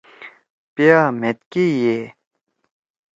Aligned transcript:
پیا 0.73 0.99
مھید 1.19 1.37
کے 1.51 1.63
یے۔ 1.79 1.97